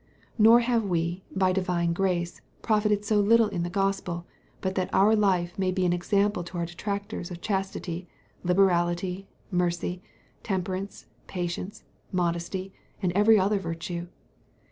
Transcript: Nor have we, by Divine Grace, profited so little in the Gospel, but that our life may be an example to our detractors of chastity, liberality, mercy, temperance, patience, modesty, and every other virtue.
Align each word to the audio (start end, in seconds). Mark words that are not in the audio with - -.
Nor 0.39 0.61
have 0.61 0.83
we, 0.83 1.21
by 1.29 1.51
Divine 1.53 1.93
Grace, 1.93 2.41
profited 2.63 3.05
so 3.05 3.19
little 3.19 3.49
in 3.49 3.61
the 3.61 3.69
Gospel, 3.69 4.25
but 4.59 4.73
that 4.73 4.89
our 4.91 5.15
life 5.15 5.59
may 5.59 5.69
be 5.71 5.85
an 5.85 5.93
example 5.93 6.43
to 6.45 6.57
our 6.57 6.65
detractors 6.65 7.29
of 7.29 7.39
chastity, 7.39 8.07
liberality, 8.43 9.27
mercy, 9.51 10.01
temperance, 10.41 11.05
patience, 11.27 11.83
modesty, 12.11 12.73
and 12.99 13.11
every 13.11 13.37
other 13.37 13.59
virtue. 13.59 14.07